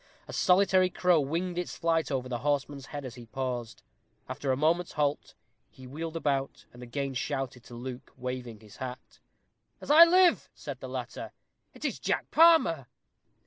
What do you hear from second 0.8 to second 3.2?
crow winged its flight over the horseman's head as